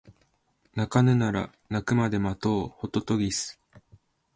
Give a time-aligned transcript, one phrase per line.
[0.73, 3.59] 鳴かぬなら鳴くまで待とうホトトギス